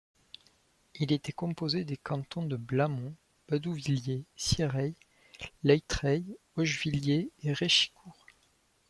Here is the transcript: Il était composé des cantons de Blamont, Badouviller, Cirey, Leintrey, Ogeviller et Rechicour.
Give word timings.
Il 0.95 1.11
était 1.11 1.31
composé 1.31 1.85
des 1.85 1.95
cantons 1.97 2.41
de 2.47 2.55
Blamont, 2.55 3.13
Badouviller, 3.49 4.23
Cirey, 4.35 4.95
Leintrey, 5.63 6.23
Ogeviller 6.57 7.29
et 7.43 7.53
Rechicour. 7.53 8.25